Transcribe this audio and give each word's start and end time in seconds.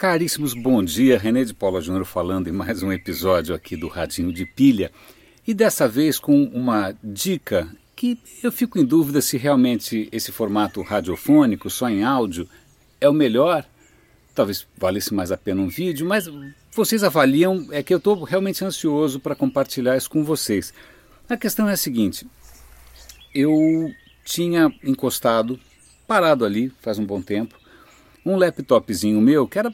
Caríssimos, 0.00 0.54
bom 0.54 0.82
dia. 0.82 1.18
René 1.18 1.44
de 1.44 1.52
Paula 1.52 1.78
Júnior 1.78 2.06
falando 2.06 2.48
em 2.48 2.52
mais 2.52 2.82
um 2.82 2.90
episódio 2.90 3.54
aqui 3.54 3.76
do 3.76 3.86
Radinho 3.86 4.32
de 4.32 4.46
Pilha. 4.46 4.90
E 5.46 5.52
dessa 5.52 5.86
vez 5.86 6.18
com 6.18 6.42
uma 6.44 6.94
dica 7.04 7.70
que 7.94 8.18
eu 8.42 8.50
fico 8.50 8.78
em 8.78 8.84
dúvida 8.86 9.20
se 9.20 9.36
realmente 9.36 10.08
esse 10.10 10.32
formato 10.32 10.80
radiofônico, 10.80 11.68
só 11.68 11.86
em 11.90 12.02
áudio, 12.02 12.48
é 12.98 13.10
o 13.10 13.12
melhor. 13.12 13.62
Talvez 14.34 14.66
valesse 14.74 15.12
mais 15.12 15.30
a 15.30 15.36
pena 15.36 15.60
um 15.60 15.68
vídeo, 15.68 16.08
mas 16.08 16.30
vocês 16.72 17.04
avaliam, 17.04 17.68
é 17.70 17.82
que 17.82 17.92
eu 17.92 17.98
estou 17.98 18.24
realmente 18.24 18.64
ansioso 18.64 19.20
para 19.20 19.34
compartilhar 19.34 19.98
isso 19.98 20.08
com 20.08 20.24
vocês. 20.24 20.72
A 21.28 21.36
questão 21.36 21.68
é 21.68 21.74
a 21.74 21.76
seguinte: 21.76 22.26
eu 23.34 23.92
tinha 24.24 24.74
encostado, 24.82 25.60
parado 26.06 26.46
ali 26.46 26.72
faz 26.80 26.98
um 26.98 27.04
bom 27.04 27.20
tempo, 27.20 27.54
um 28.24 28.36
laptopzinho 28.36 29.20
meu 29.20 29.46
que 29.46 29.58
era 29.58 29.70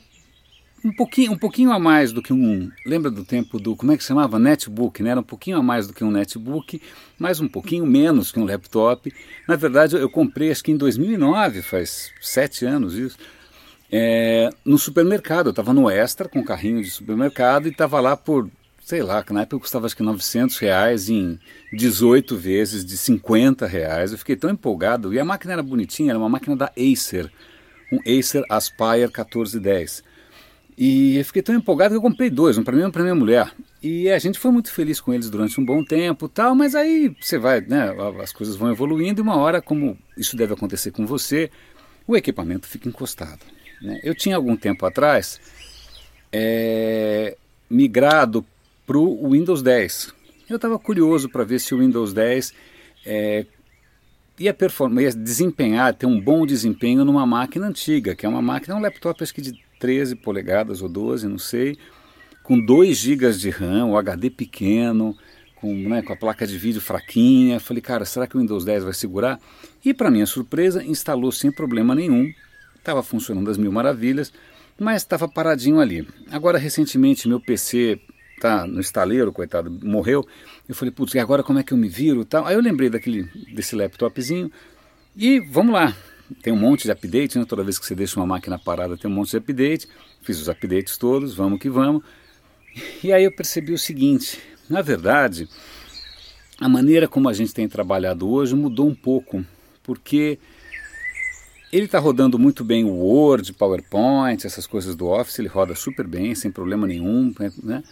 um 0.86 0.92
pouquinho, 0.92 1.32
um 1.32 1.36
pouquinho 1.36 1.72
a 1.72 1.80
mais 1.80 2.12
do 2.12 2.22
que 2.22 2.32
um. 2.32 2.70
Lembra 2.86 3.10
do 3.10 3.24
tempo 3.24 3.58
do. 3.58 3.74
Como 3.74 3.90
é 3.90 3.96
que 3.96 4.04
chamava? 4.04 4.38
Netbook, 4.38 5.02
né? 5.02 5.10
Era 5.10 5.20
um 5.20 5.24
pouquinho 5.24 5.56
a 5.56 5.62
mais 5.62 5.88
do 5.88 5.92
que 5.92 6.04
um 6.04 6.12
netbook, 6.12 6.80
mas 7.18 7.40
um 7.40 7.48
pouquinho 7.48 7.84
menos 7.84 8.30
que 8.30 8.38
um 8.38 8.44
laptop. 8.44 9.12
Na 9.48 9.56
verdade, 9.56 9.96
eu 9.96 10.08
comprei, 10.08 10.52
acho 10.52 10.62
que 10.62 10.70
em 10.70 10.77
2009, 10.77 11.60
faz 11.62 12.12
sete 12.20 12.64
anos 12.64 12.94
isso, 12.94 13.18
é, 13.91 14.48
no 14.64 14.78
supermercado. 14.78 15.46
Eu 15.46 15.50
estava 15.50 15.74
no 15.74 15.91
Extra 15.91 16.28
com 16.28 16.38
um 16.38 16.44
carrinho 16.44 16.80
de 16.80 16.88
supermercado 16.88 17.66
e 17.66 17.72
estava 17.72 17.98
lá 17.98 18.16
por, 18.16 18.48
sei 18.84 19.02
lá, 19.02 19.24
que 19.24 19.32
na 19.32 19.42
época 19.42 19.58
custava 19.58 19.86
acho 19.86 19.96
que 19.96 20.05
900 20.05 20.56
reais 20.58 21.08
em 21.08 21.36
18 21.72 22.36
vezes 22.36 22.84
de 22.84 22.96
50 22.96 23.66
reais. 23.66 24.12
Eu 24.12 24.18
fiquei 24.18 24.36
tão 24.36 24.50
empolgado. 24.50 25.12
E 25.12 25.18
a 25.18 25.24
máquina 25.24 25.55
era 25.55 25.64
bonitinha, 25.64 26.12
era 26.12 26.18
uma 26.18 26.28
máquina 26.28 26.55
da 26.55 26.70
Acer, 26.78 27.28
um 27.92 27.98
Acer 28.06 28.44
Aspire 28.48 29.08
1410. 29.08 30.05
E 30.77 31.16
eu 31.16 31.24
fiquei 31.24 31.41
tão 31.41 31.55
empolgado 31.55 31.92
que 31.92 31.96
eu 31.96 32.02
comprei 32.02 32.28
dois, 32.28 32.58
um 32.58 32.62
para 32.62 32.77
mim 32.77 32.82
e 32.82 32.86
um 32.86 32.91
para 32.91 33.02
minha 33.02 33.14
mulher. 33.14 33.50
E 33.82 34.10
a 34.10 34.19
gente 34.19 34.38
foi 34.38 34.50
muito 34.50 34.70
feliz 34.70 35.00
com 35.00 35.14
eles 35.14 35.30
durante 35.30 35.58
um 35.58 35.64
bom 35.64 35.83
tempo, 35.83 36.28
tal, 36.28 36.55
mas 36.55 36.74
aí 36.74 37.14
você 37.20 37.38
vai, 37.38 37.62
né, 37.62 37.94
as 38.22 38.33
coisas 38.33 38.56
vão 38.56 38.70
evoluindo 38.70 39.20
e 39.20 39.22
uma 39.22 39.36
hora, 39.36 39.62
como 39.62 39.96
isso 40.18 40.36
deve 40.36 40.52
acontecer 40.52 40.91
com 40.91 41.06
você, 41.06 41.50
o 42.06 42.14
equipamento 42.14 42.66
fica 42.66 42.88
encostado. 42.88 43.41
Né? 43.80 44.00
Eu 44.02 44.14
tinha 44.14 44.36
algum 44.36 44.55
tempo 44.55 44.84
atrás 44.84 45.41
é, 46.30 47.36
migrado 47.70 48.44
para 48.86 48.98
o 48.98 49.30
Windows 49.30 49.62
10. 49.62 50.14
Eu 50.48 50.56
estava 50.56 50.78
curioso 50.78 51.28
para 51.28 51.42
ver 51.42 51.58
se 51.58 51.74
o 51.74 51.78
Windows 51.78 52.12
10 52.12 52.52
é, 53.06 53.46
ia 54.38 54.52
performar, 54.52 55.05
ia 55.05 55.12
desempenhar, 55.12 55.94
ter 55.94 56.06
um 56.06 56.20
bom 56.20 56.46
desempenho 56.46 57.05
numa 57.05 57.27
máquina 57.27 57.66
antiga, 57.66 58.14
que 58.14 58.27
é 58.27 58.28
uma 58.28 58.42
máquina, 58.42 58.77
um 58.77 58.80
laptop 58.80 59.22
acho 59.22 59.34
que 59.34 59.40
de 59.40 59.66
13 59.78 60.16
polegadas 60.16 60.82
ou 60.82 60.88
12, 60.88 61.28
não 61.28 61.38
sei, 61.38 61.77
com 62.42 62.58
2 62.58 62.96
GB 62.96 63.32
de 63.32 63.50
RAM, 63.50 63.86
o 63.86 63.96
HD 63.96 64.30
pequeno, 64.30 65.16
com, 65.56 65.74
né, 65.74 66.02
com 66.02 66.12
a 66.12 66.16
placa 66.16 66.46
de 66.46 66.56
vídeo 66.56 66.80
fraquinha. 66.80 67.58
Falei, 67.58 67.80
cara, 67.80 68.05
será 68.05 68.27
que 68.27 68.36
o 68.36 68.41
Windows 68.41 68.64
10 68.64 68.84
vai 68.84 68.92
segurar? 68.92 69.41
E 69.84 69.92
para 69.92 70.10
minha 70.10 70.27
surpresa, 70.27 70.83
instalou 70.84 71.33
sem 71.33 71.50
problema 71.50 71.94
nenhum, 71.94 72.33
estava 72.77 73.02
funcionando 73.02 73.46
das 73.46 73.58
mil 73.58 73.72
maravilhas, 73.72 74.33
mas 74.78 75.02
estava 75.02 75.27
paradinho 75.27 75.80
ali. 75.80 76.06
Agora, 76.30 76.58
recentemente, 76.58 77.28
meu 77.28 77.40
PC 77.40 78.00
tá 78.40 78.66
no 78.66 78.80
estaleiro, 78.80 79.33
coitado, 79.33 79.70
morreu. 79.83 80.27
Eu 80.68 80.74
falei, 80.74 80.92
putz, 80.92 81.14
e 81.14 81.18
agora 81.18 81.42
como 81.42 81.58
é 81.58 81.62
que 81.62 81.72
eu 81.72 81.78
me 81.78 81.88
viro 81.88 82.24
tal? 82.24 82.46
Aí 82.46 82.55
eu 82.55 82.61
lembrei 82.61 82.90
daquele, 82.90 83.24
desse 83.55 83.74
laptopzinho 83.74 84.50
e 85.16 85.40
vamos 85.40 85.72
lá 85.72 85.96
tem 86.42 86.52
um 86.52 86.56
monte 86.56 86.84
de 86.84 86.91
update, 86.91 87.38
né? 87.38 87.44
toda 87.44 87.62
vez 87.62 87.78
que 87.78 87.86
você 87.86 87.94
deixa 87.94 88.19
uma 88.19 88.27
máquina 88.27 88.58
parada 88.58 88.96
tem 88.96 89.10
um 89.10 89.14
monte 89.14 89.30
de 89.30 89.36
update. 89.36 89.88
Fiz 90.22 90.41
os 90.41 90.48
updates 90.48 90.96
todos, 90.96 91.34
vamos 91.34 91.60
que 91.60 91.68
vamos. 91.68 92.02
E 93.02 93.12
aí 93.12 93.24
eu 93.24 93.34
percebi 93.34 93.72
o 93.72 93.78
seguinte: 93.78 94.38
na 94.68 94.83
verdade, 94.83 95.48
a 96.61 96.68
maneira 96.68 97.06
como 97.06 97.28
a 97.28 97.33
gente 97.33 97.55
tem 97.55 97.68
trabalhado 97.68 98.28
hoje 98.28 98.55
mudou 98.55 98.89
um 98.89 98.95
pouco, 98.95 99.45
porque 99.83 100.39
ele 101.73 101.86
está 101.86 101.98
rodando 101.98 102.39
muito 102.39 102.64
bem 102.64 102.84
o 102.84 102.95
Word, 102.95 103.52
PowerPoint, 103.52 104.46
essas 104.46 104.67
coisas 104.67 104.95
do 104.95 105.06
Office, 105.06 105.39
ele 105.39 105.48
roda 105.48 105.74
super 105.74 106.06
bem, 106.06 106.34
sem 106.34 106.51
problema 106.51 106.86
nenhum, 106.86 107.34
né? 107.62 107.83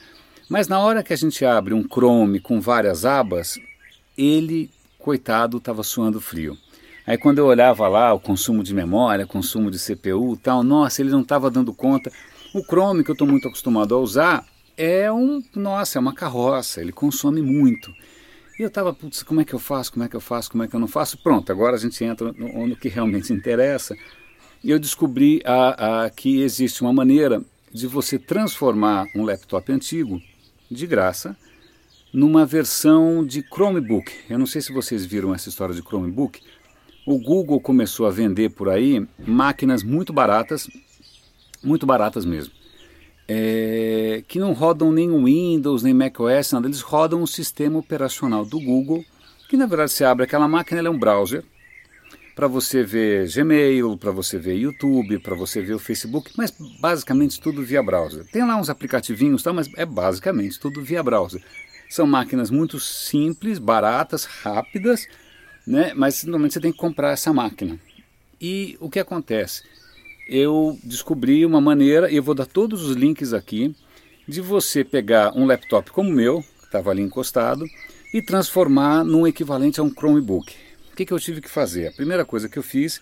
Mas 0.49 0.69
na 0.69 0.79
hora 0.79 1.03
que 1.03 1.13
a 1.13 1.17
gente 1.17 1.45
abre 1.45 1.75
um 1.75 1.83
Chrome 1.83 2.39
com 2.39 2.61
várias 2.61 3.05
abas, 3.05 3.59
ele, 4.17 4.71
coitado, 4.99 5.57
estava 5.57 5.83
suando 5.83 6.21
frio. 6.21 6.57
Aí 7.07 7.19
quando 7.19 7.39
eu 7.39 7.47
olhava 7.47 7.87
lá 7.87 8.15
o 8.15 8.21
consumo 8.21 8.63
de 8.63 8.75
memória, 8.75 9.27
consumo 9.27 9.71
de 9.71 9.79
CPU 9.79 10.37
tal, 10.37 10.63
nossa, 10.63 11.03
ele 11.03 11.11
não 11.11 11.21
estava 11.21 11.51
dando 11.51 11.73
conta. 11.75 12.11
O 12.55 12.63
Chrome 12.63 13.05
que 13.05 13.11
eu 13.11 13.15
estou 13.15 13.27
muito 13.27 13.47
acostumado 13.47 13.95
a 13.95 13.99
usar 13.99 14.47
é 14.77 15.13
um, 15.13 15.43
nossa, 15.55 15.99
é 15.99 16.01
uma 16.01 16.15
carroça, 16.15 16.81
ele 16.81 16.93
consome 16.93 17.43
muito. 17.43 17.93
E 18.59 18.63
eu 18.63 18.69
estava, 18.69 18.95
putz, 18.95 19.23
como 19.23 19.41
é 19.41 19.45
que 19.45 19.53
eu 19.53 19.59
faço, 19.59 19.93
como 19.93 20.05
é 20.05 20.09
que 20.09 20.17
eu 20.17 20.21
faço, 20.21 20.51
como 20.51 20.63
é 20.63 20.69
que 20.69 20.75
eu 20.75 20.81
não 20.81 20.87
faço? 20.89 21.19
Pronto, 21.19 21.51
agora 21.51 21.77
a 21.77 21.79
gente 21.79 22.03
entra 22.05 22.33
no, 22.33 22.67
no 22.69 22.77
que 22.77 22.89
realmente 22.89 23.33
interessa. 23.33 23.97
E 24.63 24.71
eu 24.71 24.79
descobri 24.79 25.43
a, 25.45 26.05
a, 26.05 26.11
que 26.11 26.41
existe 26.41 26.81
uma 26.81 26.93
maneira 26.93 27.43
de 27.73 27.87
você 27.87 28.19
transformar 28.19 29.07
um 29.15 29.25
laptop 29.25 29.71
antigo, 29.71 30.23
de 30.71 30.87
graça, 30.87 31.37
numa 32.13 32.47
versão 32.47 33.25
de 33.27 33.43
Chromebook. 33.43 34.11
Eu 34.31 34.39
não 34.39 34.47
sei 34.47 34.63
se 34.63 34.73
vocês 34.73 35.05
viram 35.05 35.35
essa 35.35 35.49
história 35.49 35.75
de 35.75 35.83
Chromebook, 35.83 36.41
o 37.07 37.19
Google 37.19 37.61
começou 37.61 38.07
a 38.07 38.11
vender 38.11 38.51
por 38.51 38.69
aí 38.69 39.07
máquinas 39.27 39.83
muito 39.83 40.13
baratas, 40.13 40.69
muito 41.63 41.87
baratas 41.87 42.25
mesmo, 42.25 42.53
é, 43.29 44.23
que 44.29 44.39
não 44.39 44.53
rodam 44.53 44.93
nem 44.93 45.11
o 45.11 45.25
Windows, 45.25 45.83
nem 45.83 45.95
macOS, 45.95 46.53
nada, 46.53 46.67
eles 46.67 46.81
rodam 46.81 47.23
o 47.23 47.27
sistema 47.27 47.79
operacional 47.79 48.45
do 48.45 48.61
Google, 48.61 49.05
que 49.49 49.57
na 49.57 49.67
verdade 49.67 49.93
você 49.93 50.05
abre 50.05 50.25
aquela 50.25 50.49
máquina, 50.49 50.79
ela 50.79 50.89
é 50.89 50.91
um 50.91 50.99
browser, 50.99 51.45
para 52.35 52.49
você 52.49 52.83
ver 52.83 53.29
Gmail, 53.29 53.97
para 53.97 54.11
você 54.11 54.39
ver 54.39 54.57
YouTube, 54.57 55.21
para 55.21 55.37
você 55.37 55.63
ver 55.63 55.75
o 55.75 55.79
Facebook, 55.79 56.33
mas 56.37 56.53
basicamente 56.81 57.41
tudo 57.41 57.63
via 57.63 57.83
browser. 57.83 58.27
Tem 58.27 58.45
lá 58.45 58.57
uns 58.57 58.69
aplicativinhos, 58.69 59.43
tá, 59.43 59.53
mas 59.53 59.71
é 59.77 59.87
basicamente 59.87 60.59
tudo 60.59 60.83
via 60.83 61.03
browser. 61.03 61.41
São 61.89 62.07
máquinas 62.07 62.51
muito 62.51 62.81
simples, 62.81 63.59
baratas, 63.59 64.25
rápidas, 64.25 65.07
né? 65.67 65.93
Mas 65.95 66.25
normalmente 66.25 66.55
você 66.55 66.61
tem 66.61 66.73
que 66.73 66.79
comprar 66.79 67.13
essa 67.13 67.33
máquina. 67.33 67.79
E 68.41 68.77
o 68.81 68.91
que 68.91 68.99
acontece? 68.99 69.63
Eu 70.29 70.79
descobri 70.83 71.45
uma 71.45 71.61
maneira, 71.61 72.11
e 72.11 72.17
eu 72.17 72.23
vou 72.23 72.35
dar 72.35 72.47
todos 72.47 72.83
os 72.83 72.97
links 72.97 73.33
aqui, 73.33 73.75
de 74.27 74.41
você 74.41 74.83
pegar 74.83 75.33
um 75.37 75.47
laptop 75.47 75.91
como 75.91 76.09
o 76.09 76.13
meu, 76.13 76.43
que 76.43 76.65
estava 76.65 76.91
ali 76.91 77.03
encostado, 77.03 77.65
e 78.13 78.23
transformar 78.23 79.05
num 79.05 79.27
equivalente 79.27 79.81
a 79.81 79.83
um 79.83 79.91
Chromebook. 79.91 80.55
O 80.93 80.97
que, 80.97 81.05
que 81.05 81.13
eu 81.13 81.19
tive 81.19 81.41
que 81.41 81.51
fazer? 81.51 81.89
A 81.89 81.93
primeira 81.93 82.25
coisa 82.25 82.49
que 82.49 82.59
eu 82.59 82.63
fiz, 82.63 83.01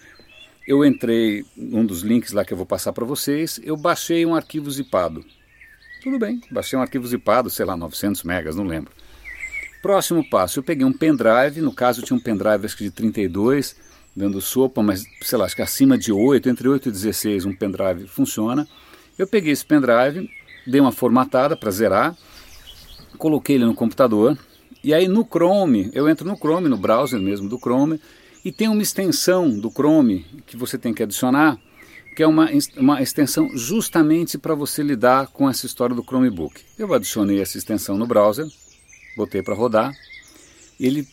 eu 0.66 0.84
entrei 0.84 1.44
num 1.56 1.84
dos 1.84 2.02
links 2.02 2.32
lá 2.32 2.44
que 2.44 2.52
eu 2.52 2.56
vou 2.56 2.66
passar 2.66 2.92
para 2.92 3.04
vocês, 3.04 3.60
eu 3.62 3.76
baixei 3.76 4.24
um 4.24 4.34
arquivo 4.34 4.70
zipado. 4.70 5.24
Tudo 6.02 6.18
bem, 6.18 6.40
baixei 6.50 6.78
um 6.78 6.82
arquivo 6.82 7.06
zipado, 7.06 7.50
sei 7.50 7.64
lá, 7.64 7.76
900 7.76 8.24
megas, 8.24 8.56
não 8.56 8.64
lembro. 8.64 8.92
Próximo 9.82 10.24
passo, 10.30 10.60
eu 10.60 10.62
peguei 10.62 10.86
um 10.86 10.92
pendrive, 10.92 11.60
no 11.60 11.74
caso 11.74 12.02
tinha 12.02 12.16
um 12.16 12.20
pendrive 12.20 12.64
acho 12.64 12.76
que 12.76 12.84
de 12.84 12.90
32, 12.92 13.74
dando 14.14 14.40
sopa, 14.40 14.80
mas 14.80 15.04
sei 15.22 15.36
lá, 15.36 15.44
acho 15.44 15.56
que 15.56 15.62
acima 15.62 15.98
de 15.98 16.12
8, 16.12 16.48
entre 16.48 16.68
8 16.68 16.88
e 16.88 16.92
16 16.92 17.46
um 17.46 17.52
pendrive 17.52 18.06
funciona. 18.06 18.68
Eu 19.18 19.26
peguei 19.26 19.52
esse 19.52 19.64
pendrive, 19.64 20.30
dei 20.64 20.80
uma 20.80 20.92
formatada 20.92 21.56
para 21.56 21.70
zerar, 21.72 22.16
coloquei 23.18 23.56
ele 23.56 23.64
no 23.64 23.74
computador, 23.74 24.38
e 24.84 24.94
aí 24.94 25.08
no 25.08 25.24
Chrome, 25.24 25.90
eu 25.92 26.08
entro 26.08 26.28
no 26.28 26.36
Chrome, 26.36 26.68
no 26.68 26.76
browser 26.76 27.18
mesmo 27.18 27.48
do 27.48 27.58
Chrome, 27.58 28.00
e 28.44 28.52
tem 28.52 28.68
uma 28.68 28.82
extensão 28.82 29.50
do 29.50 29.68
Chrome 29.68 30.24
que 30.46 30.56
você 30.56 30.78
tem 30.78 30.94
que 30.94 31.02
adicionar, 31.02 31.58
que 32.14 32.22
é 32.22 32.26
uma, 32.26 32.48
uma 32.76 33.02
extensão 33.02 33.50
justamente 33.56 34.38
para 34.38 34.54
você 34.54 34.80
lidar 34.82 35.26
com 35.28 35.50
essa 35.50 35.66
história 35.66 35.94
do 35.94 36.04
Chromebook. 36.04 36.60
Eu 36.78 36.94
adicionei 36.94 37.40
essa 37.40 37.58
extensão 37.58 37.96
no 37.96 38.06
browser, 38.06 38.46
botei 39.16 39.42
para 39.42 39.54
rodar. 39.54 39.92
Ele 40.78 41.06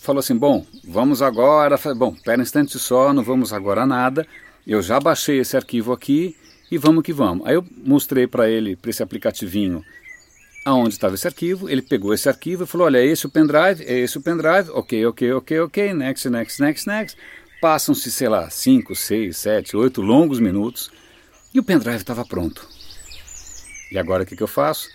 falou 0.00 0.20
assim: 0.20 0.36
Bom, 0.36 0.64
vamos 0.84 1.22
agora. 1.22 1.78
Bom, 1.96 2.14
pera 2.14 2.38
um 2.38 2.42
instante 2.42 2.78
só, 2.78 3.12
não 3.12 3.22
vamos 3.22 3.52
agora 3.52 3.84
nada. 3.84 4.26
Eu 4.66 4.82
já 4.82 4.98
baixei 4.98 5.38
esse 5.38 5.56
arquivo 5.56 5.92
aqui 5.92 6.36
e 6.70 6.78
vamos 6.78 7.02
que 7.02 7.12
vamos. 7.12 7.46
Aí 7.46 7.54
eu 7.54 7.64
mostrei 7.84 8.26
para 8.26 8.48
ele, 8.48 8.76
para 8.76 8.90
esse 8.90 9.02
aplicativinho, 9.02 9.84
aonde 10.64 10.94
estava 10.94 11.14
esse 11.14 11.26
arquivo. 11.26 11.68
Ele 11.68 11.82
pegou 11.82 12.12
esse 12.12 12.28
arquivo 12.28 12.64
e 12.64 12.66
falou: 12.66 12.86
Olha, 12.86 12.98
é 12.98 13.06
esse 13.06 13.26
o 13.26 13.30
pendrive, 13.30 13.84
é 13.84 13.98
esse 13.98 14.18
o 14.18 14.22
pendrive. 14.22 14.70
Ok, 14.70 15.06
ok, 15.06 15.32
ok, 15.32 15.60
ok. 15.60 15.94
Next, 15.94 16.28
next, 16.28 16.60
next, 16.60 16.88
next. 16.88 17.18
Passam-se, 17.60 18.10
sei 18.10 18.28
lá, 18.28 18.50
5, 18.50 18.94
6, 18.94 19.36
7, 19.36 19.76
8 19.76 20.02
longos 20.02 20.38
minutos 20.38 20.90
e 21.54 21.58
o 21.58 21.62
pendrive 21.64 21.96
estava 21.96 22.24
pronto. 22.24 22.68
E 23.90 23.98
agora 23.98 24.24
o 24.24 24.26
que, 24.26 24.36
que 24.36 24.42
eu 24.42 24.48
faço? 24.48 24.88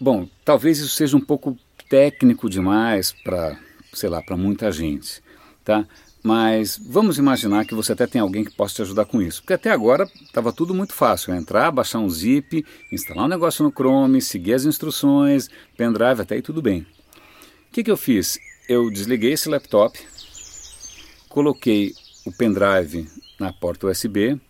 Bom, 0.00 0.26
talvez 0.46 0.78
isso 0.78 0.94
seja 0.96 1.14
um 1.14 1.20
pouco 1.20 1.58
técnico 1.90 2.48
demais 2.48 3.12
para, 3.12 3.58
sei 3.92 4.08
lá, 4.08 4.22
para 4.22 4.34
muita 4.34 4.72
gente, 4.72 5.22
tá? 5.62 5.86
Mas 6.22 6.80
vamos 6.82 7.18
imaginar 7.18 7.66
que 7.66 7.74
você 7.74 7.92
até 7.92 8.06
tem 8.06 8.18
alguém 8.18 8.42
que 8.42 8.56
possa 8.56 8.76
te 8.76 8.82
ajudar 8.82 9.04
com 9.04 9.20
isso. 9.20 9.42
Porque 9.42 9.52
até 9.52 9.70
agora 9.70 10.08
estava 10.22 10.54
tudo 10.54 10.74
muito 10.74 10.94
fácil. 10.94 11.34
Entrar, 11.34 11.70
baixar 11.70 11.98
um 11.98 12.08
zip, 12.08 12.64
instalar 12.90 13.26
um 13.26 13.28
negócio 13.28 13.62
no 13.62 13.70
Chrome, 13.70 14.22
seguir 14.22 14.54
as 14.54 14.64
instruções, 14.64 15.50
pendrive, 15.76 16.22
até 16.22 16.34
aí 16.36 16.42
tudo 16.42 16.62
bem. 16.62 16.80
O 17.68 17.72
que, 17.72 17.84
que 17.84 17.90
eu 17.90 17.96
fiz? 17.96 18.38
Eu 18.66 18.90
desliguei 18.90 19.32
esse 19.32 19.50
laptop, 19.50 19.98
coloquei 21.28 21.92
o 22.24 22.32
pendrive 22.32 23.06
na 23.38 23.52
porta 23.52 23.86
USB 23.86 24.40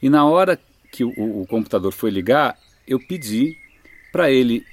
e 0.00 0.08
na 0.08 0.24
hora 0.24 0.58
que 0.92 1.02
o, 1.02 1.40
o 1.42 1.46
computador 1.48 1.92
foi 1.92 2.10
ligar, 2.10 2.56
eu 2.86 2.98
pedi 2.98 3.56
para 4.12 4.30
ele 4.30 4.64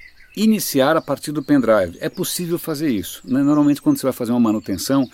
iniciar 0.42 0.96
a 0.96 1.00
partir 1.00 1.32
do 1.32 1.42
pendrive. 1.42 1.98
É 2.00 2.08
possível 2.08 2.58
fazer 2.58 2.90
isso. 2.90 3.20
Né? 3.24 3.42
Normalmente 3.42 3.82
quando 3.82 3.98
você 3.98 4.04
vai 4.04 4.12
fazer 4.12 4.32
uma 4.32 4.40
manutenção, 4.40 5.08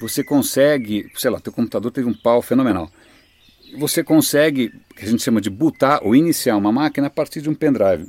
você 0.00 0.24
consegue, 0.24 1.10
sei 1.16 1.30
lá, 1.30 1.38
teu 1.38 1.52
computador 1.52 1.90
teve 1.92 2.08
um 2.08 2.14
pau 2.14 2.40
fenomenal. 2.40 2.90
Você 3.78 4.02
consegue, 4.02 4.72
que 4.96 5.04
a 5.04 5.08
gente 5.08 5.22
chama 5.22 5.40
de 5.40 5.50
bootar 5.50 6.00
ou 6.02 6.14
iniciar 6.14 6.56
uma 6.56 6.72
máquina 6.72 7.08
a 7.08 7.10
partir 7.10 7.40
de 7.40 7.50
um 7.50 7.54
pendrive. 7.54 8.06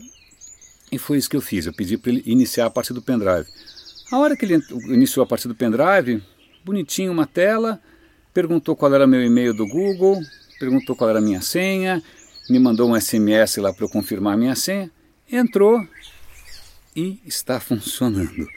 E 0.91 0.97
foi 0.97 1.17
isso 1.17 1.29
que 1.29 1.35
eu 1.35 1.41
fiz, 1.41 1.65
eu 1.65 1.73
pedi 1.73 1.97
para 1.97 2.11
ele 2.11 2.23
iniciar 2.25 2.67
a 2.67 2.69
partir 2.69 2.93
do 2.93 3.01
pendrive. 3.01 3.47
A 4.11 4.19
hora 4.19 4.35
que 4.35 4.45
ele 4.45 4.63
iniciou 4.87 5.23
a 5.23 5.27
partir 5.27 5.47
do 5.47 5.55
pendrive, 5.55 6.23
bonitinho 6.63 7.11
uma 7.11 7.25
tela, 7.25 7.81
perguntou 8.33 8.75
qual 8.75 8.93
era 8.93 9.07
meu 9.07 9.23
e-mail 9.23 9.53
do 9.53 9.67
Google, 9.67 10.21
perguntou 10.59 10.95
qual 10.95 11.09
era 11.09 11.19
a 11.19 11.21
minha 11.21 11.41
senha, 11.41 12.01
me 12.49 12.59
mandou 12.59 12.89
um 12.89 12.99
SMS 12.99 13.57
lá 13.57 13.73
para 13.73 13.85
eu 13.85 13.89
confirmar 13.89 14.35
a 14.35 14.37
minha 14.37 14.55
senha, 14.55 14.91
entrou 15.31 15.81
e 16.95 17.19
está 17.25 17.59
funcionando. 17.59 18.47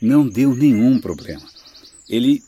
Não 0.00 0.28
deu 0.28 0.54
nenhum 0.54 1.00
problema. 1.00 1.42
Ele 2.08 2.42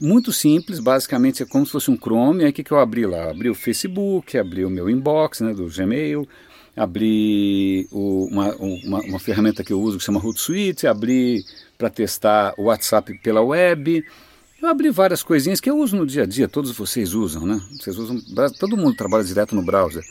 muito 0.00 0.32
simples, 0.32 0.78
basicamente 0.78 1.42
é 1.42 1.46
como 1.46 1.64
se 1.64 1.72
fosse 1.72 1.90
um 1.90 1.96
Chrome. 1.96 2.44
Aí 2.44 2.50
o 2.50 2.52
que, 2.52 2.70
eu 2.70 2.78
abri 2.78 3.06
lá? 3.06 3.30
Abri 3.30 3.48
o 3.48 3.54
Facebook, 3.54 4.36
abri 4.36 4.64
o 4.64 4.70
meu 4.70 4.90
inbox 4.90 5.40
né, 5.40 5.54
do 5.54 5.68
Gmail, 5.68 6.28
abri 6.76 7.88
o, 7.90 8.26
uma, 8.26 8.54
uma, 8.56 9.00
uma, 9.00 9.18
ferramenta 9.18 9.64
que 9.64 9.72
eu 9.72 9.80
uso 9.80 9.98
que 9.98 10.04
chama 10.04 10.22
Hootsuite, 10.22 10.86
abri 10.86 11.44
para 11.78 11.88
testar 11.88 12.54
o 12.58 12.64
WhatsApp 12.64 13.18
pela 13.22 13.40
web. 13.40 14.04
Eu 14.60 14.68
abri 14.68 14.90
várias 14.90 15.22
coisinhas 15.22 15.60
que 15.60 15.70
eu 15.70 15.78
uso 15.78 15.96
no 15.96 16.06
dia 16.06 16.24
a 16.24 16.26
dia, 16.26 16.48
todos 16.48 16.72
vocês 16.72 17.14
usam, 17.14 17.46
né? 17.46 17.60
Vocês 17.78 17.96
usam, 17.96 18.18
todo 18.58 18.76
mundo 18.76 18.96
trabalha 18.96 19.24
direto 19.24 19.54
no 19.54 19.62
browser. 19.62 20.02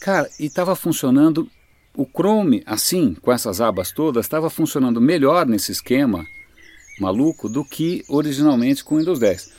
Cara, 0.00 0.28
e 0.38 0.46
estava 0.46 0.74
funcionando 0.74 1.48
o 1.96 2.06
Chrome, 2.06 2.62
assim, 2.64 3.14
com 3.14 3.32
essas 3.32 3.60
abas 3.60 3.92
todas, 3.92 4.24
estava 4.24 4.48
funcionando 4.48 5.00
melhor 5.00 5.46
nesse 5.46 5.72
esquema 5.72 6.26
maluco 6.98 7.48
do 7.48 7.64
que 7.64 8.04
originalmente 8.08 8.84
com 8.84 8.94
o 8.94 8.98
Windows 8.98 9.18
10. 9.18 9.52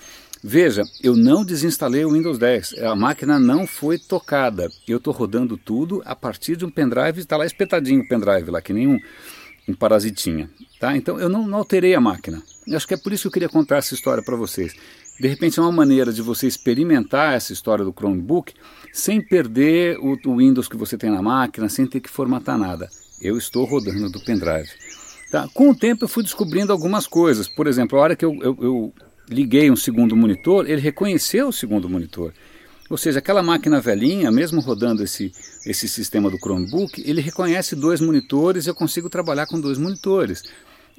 Veja, 0.43 0.83
eu 1.01 1.15
não 1.15 1.45
desinstalei 1.45 2.03
o 2.03 2.11
Windows 2.11 2.37
10, 2.37 2.79
a 2.79 2.95
máquina 2.95 3.39
não 3.39 3.65
foi 3.65 3.97
tocada. 3.97 4.69
Eu 4.87 4.97
estou 4.97 5.13
rodando 5.13 5.57
tudo 5.57 6.01
a 6.05 6.15
partir 6.15 6.57
de 6.57 6.65
um 6.65 6.69
pendrive, 6.69 7.21
está 7.21 7.37
lá 7.37 7.45
espetadinho 7.45 8.01
o 8.01 8.07
pendrive, 8.07 8.51
lá 8.51 8.61
que 8.61 8.73
nem 8.73 8.87
um, 8.87 8.99
um 9.67 9.73
parasitinha. 9.73 10.49
Tá? 10.79 10.97
Então 10.97 11.17
eu 11.17 11.29
não, 11.29 11.47
não 11.47 11.59
alterei 11.59 11.95
a 11.95 12.01
máquina. 12.01 12.43
Eu 12.67 12.75
acho 12.75 12.87
que 12.87 12.93
é 12.93 12.97
por 12.97 13.13
isso 13.13 13.23
que 13.23 13.27
eu 13.27 13.31
queria 13.31 13.49
contar 13.49 13.77
essa 13.77 13.93
história 13.93 14.21
para 14.21 14.35
vocês. 14.35 14.75
De 15.19 15.27
repente 15.27 15.59
é 15.59 15.61
uma 15.61 15.71
maneira 15.71 16.11
de 16.11 16.21
você 16.21 16.47
experimentar 16.47 17.33
essa 17.33 17.53
história 17.53 17.85
do 17.85 17.93
Chromebook 17.93 18.53
sem 18.91 19.21
perder 19.21 19.97
o, 19.99 20.17
o 20.25 20.37
Windows 20.37 20.67
que 20.67 20.77
você 20.77 20.97
tem 20.97 21.09
na 21.09 21.21
máquina, 21.21 21.69
sem 21.69 21.85
ter 21.85 21.99
que 21.99 22.09
formatar 22.09 22.57
nada. 22.57 22.89
Eu 23.21 23.37
estou 23.37 23.65
rodando 23.65 24.09
do 24.09 24.23
pendrive. 24.23 24.69
Tá? 25.31 25.47
Com 25.53 25.69
o 25.69 25.75
tempo 25.75 26.03
eu 26.03 26.07
fui 26.07 26.23
descobrindo 26.23 26.71
algumas 26.71 27.07
coisas. 27.07 27.47
Por 27.47 27.67
exemplo, 27.67 27.97
a 27.97 28.01
hora 28.01 28.15
que 28.15 28.25
eu, 28.25 28.33
eu, 28.41 28.57
eu 28.61 28.93
liguei 29.29 29.71
um 29.71 29.75
segundo 29.75 30.15
monitor, 30.15 30.69
ele 30.69 30.81
reconheceu 30.81 31.47
o 31.47 31.53
segundo 31.53 31.89
monitor. 31.89 32.33
Ou 32.89 32.97
seja, 32.97 33.19
aquela 33.19 33.41
máquina 33.41 33.79
velhinha, 33.79 34.29
mesmo 34.29 34.61
rodando 34.61 35.03
esse, 35.03 35.31
esse 35.65 35.87
sistema 35.87 36.29
do 36.29 36.37
Chromebook, 36.37 37.01
ele 37.03 37.21
reconhece 37.21 37.75
dois 37.75 38.01
monitores 38.01 38.67
eu 38.67 38.75
consigo 38.75 39.09
trabalhar 39.09 39.47
com 39.47 39.59
dois 39.59 39.77
monitores. 39.77 40.43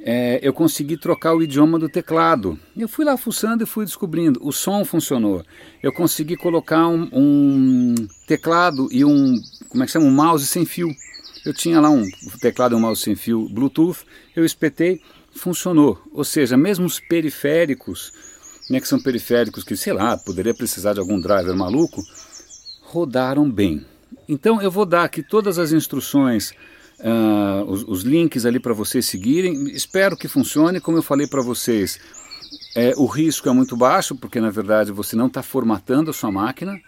É, 0.00 0.38
eu 0.42 0.52
consegui 0.52 0.96
trocar 0.96 1.34
o 1.34 1.42
idioma 1.42 1.78
do 1.78 1.88
teclado. 1.88 2.58
Eu 2.76 2.88
fui 2.88 3.04
lá 3.04 3.16
fuçando 3.16 3.62
e 3.62 3.66
fui 3.66 3.84
descobrindo. 3.84 4.38
O 4.42 4.52
som 4.52 4.84
funcionou. 4.84 5.44
Eu 5.82 5.92
consegui 5.92 6.36
colocar 6.36 6.86
um, 6.88 7.08
um 7.12 7.94
teclado 8.26 8.88
e 8.90 9.04
um, 9.04 9.40
como 9.68 9.82
é 9.82 9.86
que 9.86 9.92
chama? 9.92 10.06
Um 10.06 10.10
mouse 10.10 10.46
sem 10.46 10.66
fio. 10.66 10.88
Eu 11.44 11.52
tinha 11.52 11.80
lá 11.80 11.90
um 11.90 12.04
teclado 12.40 12.74
e 12.74 12.76
um 12.76 12.80
mouse 12.80 13.02
sem 13.02 13.14
fio 13.14 13.48
Bluetooth, 13.50 13.98
eu 14.34 14.44
espetei, 14.44 15.00
funcionou. 15.34 16.00
Ou 16.12 16.24
seja, 16.24 16.56
mesmo 16.56 16.86
os 16.86 16.98
periféricos, 16.98 18.12
né, 18.70 18.80
que 18.80 18.88
são 18.88 19.00
periféricos 19.00 19.62
que, 19.62 19.76
sei 19.76 19.92
lá, 19.92 20.16
poderia 20.16 20.54
precisar 20.54 20.94
de 20.94 21.00
algum 21.00 21.20
driver 21.20 21.54
maluco, 21.54 22.02
rodaram 22.82 23.50
bem. 23.50 23.84
Então 24.28 24.62
eu 24.62 24.70
vou 24.70 24.86
dar 24.86 25.04
aqui 25.04 25.22
todas 25.22 25.58
as 25.58 25.72
instruções, 25.72 26.54
uh, 27.00 27.64
os, 27.70 27.84
os, 27.84 28.02
links 28.02 28.44
ali 28.46 28.58
para 28.58 28.72
vocês 28.72 29.06
seguirem. 29.06 29.70
Espero 29.70 30.16
que 30.16 30.28
funcione, 30.28 30.80
como 30.80 30.98
eu 30.98 31.02
falei 31.02 31.26
para 31.26 31.42
vocês. 31.42 31.98
É, 32.74 32.92
o 32.96 33.06
risco 33.06 33.48
é 33.48 33.52
muito 33.52 33.76
baixo, 33.76 34.14
porque 34.14 34.40
na 34.40 34.50
verdade 34.50 34.92
você 34.92 35.14
não 35.16 35.26
está 35.26 35.42
formatando 35.42 36.10
a 36.10 36.14
sua 36.14 36.30
máquina. 36.30 36.80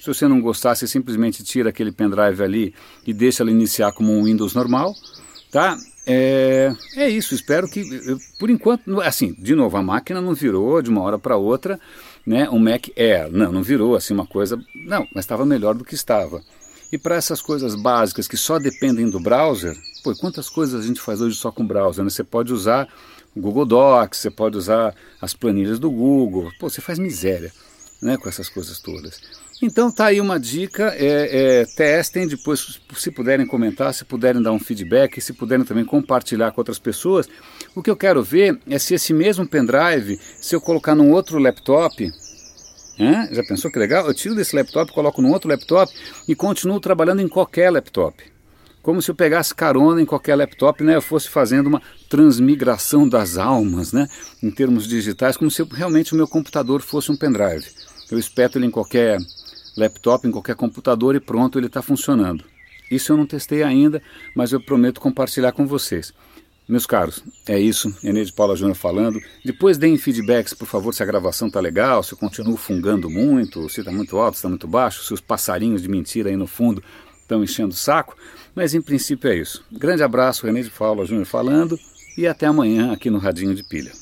Se 0.00 0.06
você 0.06 0.28
não 0.28 0.40
gostar, 0.40 0.74
você 0.74 0.86
simplesmente 0.86 1.42
tira 1.42 1.70
aquele 1.70 1.90
pendrive 1.90 2.42
ali 2.42 2.74
e 3.06 3.12
deixa 3.12 3.42
ela 3.42 3.50
iniciar 3.50 3.92
como 3.92 4.12
um 4.12 4.24
Windows 4.24 4.54
normal, 4.54 4.94
tá? 5.50 5.76
É, 6.06 6.74
é 6.96 7.08
isso, 7.08 7.34
espero 7.34 7.66
que, 7.66 7.80
eu, 8.06 8.18
por 8.38 8.50
enquanto, 8.50 9.00
assim, 9.00 9.34
de 9.38 9.54
novo, 9.54 9.76
a 9.78 9.82
máquina 9.82 10.20
não 10.20 10.34
virou 10.34 10.82
de 10.82 10.90
uma 10.90 11.00
hora 11.00 11.18
para 11.18 11.36
outra, 11.36 11.80
né, 12.26 12.48
um 12.50 12.58
Mac 12.58 12.88
Air, 12.96 13.30
não, 13.32 13.50
não 13.50 13.62
virou 13.62 13.96
assim 13.96 14.12
uma 14.12 14.26
coisa, 14.26 14.62
não, 14.74 15.08
mas 15.14 15.24
estava 15.24 15.46
melhor 15.46 15.74
do 15.74 15.84
que 15.84 15.94
estava. 15.94 16.42
E 16.94 16.98
para 16.98 17.16
essas 17.16 17.42
coisas 17.42 17.74
básicas 17.74 18.28
que 18.28 18.36
só 18.36 18.56
dependem 18.56 19.10
do 19.10 19.18
browser, 19.18 19.76
pô, 20.04 20.14
quantas 20.14 20.48
coisas 20.48 20.80
a 20.80 20.86
gente 20.86 21.00
faz 21.00 21.20
hoje 21.20 21.34
só 21.34 21.50
com 21.50 21.66
browser, 21.66 22.04
né? 22.04 22.08
Você 22.08 22.22
pode 22.22 22.52
usar 22.52 22.86
o 23.34 23.40
Google 23.40 23.66
Docs, 23.66 24.20
você 24.20 24.30
pode 24.30 24.56
usar 24.56 24.94
as 25.20 25.34
planilhas 25.34 25.80
do 25.80 25.90
Google, 25.90 26.52
pô, 26.60 26.70
você 26.70 26.80
faz 26.80 26.96
miséria, 27.00 27.52
né, 28.00 28.16
com 28.16 28.28
essas 28.28 28.48
coisas 28.48 28.78
todas. 28.78 29.20
Então 29.60 29.90
tá 29.90 30.06
aí 30.06 30.20
uma 30.20 30.38
dica, 30.38 30.94
é, 30.96 31.62
é, 31.62 31.64
testem, 31.64 32.28
depois 32.28 32.80
se 32.96 33.10
puderem 33.10 33.44
comentar, 33.44 33.92
se 33.92 34.04
puderem 34.04 34.40
dar 34.40 34.52
um 34.52 34.60
feedback, 34.60 35.20
se 35.20 35.32
puderem 35.32 35.64
também 35.64 35.84
compartilhar 35.84 36.52
com 36.52 36.60
outras 36.60 36.78
pessoas. 36.78 37.28
O 37.74 37.82
que 37.82 37.90
eu 37.90 37.96
quero 37.96 38.22
ver 38.22 38.60
é 38.68 38.78
se 38.78 38.94
esse 38.94 39.12
mesmo 39.12 39.48
pendrive, 39.48 40.20
se 40.40 40.54
eu 40.54 40.60
colocar 40.60 40.94
num 40.94 41.10
outro 41.10 41.40
laptop, 41.40 42.08
já 43.32 43.42
pensou 43.42 43.70
que 43.70 43.78
legal? 43.78 44.06
Eu 44.06 44.14
tiro 44.14 44.34
desse 44.34 44.54
laptop, 44.54 44.92
coloco 44.92 45.20
num 45.20 45.32
outro 45.32 45.48
laptop 45.48 45.92
e 46.28 46.34
continuo 46.34 46.78
trabalhando 46.80 47.20
em 47.20 47.28
qualquer 47.28 47.70
laptop. 47.70 48.22
Como 48.82 49.00
se 49.00 49.10
eu 49.10 49.14
pegasse 49.14 49.54
carona 49.54 50.02
em 50.02 50.04
qualquer 50.04 50.36
laptop, 50.36 50.84
né, 50.84 50.94
eu 50.94 51.02
fosse 51.02 51.28
fazendo 51.28 51.68
uma 51.68 51.80
transmigração 52.08 53.08
das 53.08 53.38
almas, 53.38 53.92
né, 53.92 54.08
em 54.42 54.50
termos 54.50 54.86
digitais, 54.86 55.38
como 55.38 55.50
se 55.50 55.62
eu, 55.62 55.66
realmente 55.66 56.12
o 56.12 56.16
meu 56.16 56.28
computador 56.28 56.82
fosse 56.82 57.10
um 57.10 57.16
pendrive. 57.16 57.66
Eu 58.10 58.18
espeto 58.18 58.58
ele 58.58 58.66
em 58.66 58.70
qualquer 58.70 59.18
laptop, 59.76 60.28
em 60.28 60.30
qualquer 60.30 60.54
computador 60.54 61.16
e 61.16 61.20
pronto, 61.20 61.58
ele 61.58 61.66
está 61.66 61.80
funcionando. 61.80 62.44
Isso 62.90 63.10
eu 63.10 63.16
não 63.16 63.26
testei 63.26 63.62
ainda, 63.62 64.02
mas 64.36 64.52
eu 64.52 64.60
prometo 64.60 65.00
compartilhar 65.00 65.52
com 65.52 65.66
vocês. 65.66 66.12
Meus 66.66 66.86
caros, 66.86 67.22
é 67.46 67.58
isso. 67.58 67.94
Enê 68.02 68.24
de 68.24 68.32
Paula 68.32 68.56
Júnior 68.56 68.76
falando. 68.76 69.20
Depois 69.44 69.76
deem 69.76 69.98
feedbacks, 69.98 70.54
por 70.54 70.66
favor, 70.66 70.94
se 70.94 71.02
a 71.02 71.06
gravação 71.06 71.48
está 71.48 71.60
legal, 71.60 72.02
se 72.02 72.12
eu 72.14 72.18
continuo 72.18 72.56
fungando 72.56 73.10
muito, 73.10 73.68
se 73.68 73.80
está 73.80 73.92
muito 73.92 74.16
alto, 74.16 74.34
se 74.34 74.38
está 74.38 74.48
muito 74.48 74.66
baixo, 74.66 75.04
se 75.04 75.12
os 75.12 75.20
passarinhos 75.20 75.82
de 75.82 75.88
mentira 75.88 76.30
aí 76.30 76.36
no 76.36 76.46
fundo 76.46 76.82
estão 77.20 77.44
enchendo 77.44 77.74
o 77.74 77.76
saco. 77.76 78.16
Mas 78.54 78.74
em 78.74 78.80
princípio 78.80 79.30
é 79.30 79.36
isso. 79.36 79.62
Grande 79.70 80.02
abraço, 80.02 80.46
René 80.46 80.62
de 80.62 80.70
Paula 80.70 81.04
Júnior 81.04 81.26
falando 81.26 81.78
e 82.16 82.26
até 82.26 82.46
amanhã 82.46 82.92
aqui 82.92 83.10
no 83.10 83.18
Radinho 83.18 83.54
de 83.54 83.62
Pilha. 83.62 83.92